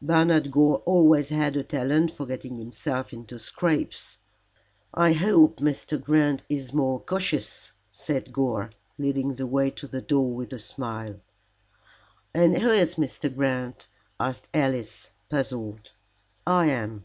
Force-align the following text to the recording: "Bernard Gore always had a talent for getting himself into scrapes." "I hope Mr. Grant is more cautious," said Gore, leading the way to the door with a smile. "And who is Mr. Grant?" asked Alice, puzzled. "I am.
"Bernard 0.00 0.52
Gore 0.52 0.76
always 0.86 1.30
had 1.30 1.56
a 1.56 1.64
talent 1.64 2.12
for 2.12 2.24
getting 2.24 2.54
himself 2.54 3.12
into 3.12 3.40
scrapes." 3.40 4.18
"I 4.94 5.14
hope 5.14 5.56
Mr. 5.56 6.00
Grant 6.00 6.44
is 6.48 6.72
more 6.72 7.00
cautious," 7.00 7.72
said 7.90 8.32
Gore, 8.32 8.70
leading 8.98 9.34
the 9.34 9.48
way 9.48 9.68
to 9.70 9.88
the 9.88 10.00
door 10.00 10.32
with 10.32 10.52
a 10.52 10.60
smile. 10.60 11.16
"And 12.32 12.58
who 12.58 12.70
is 12.70 12.94
Mr. 12.94 13.34
Grant?" 13.34 13.88
asked 14.20 14.48
Alice, 14.54 15.10
puzzled. 15.28 15.90
"I 16.46 16.66
am. 16.66 17.04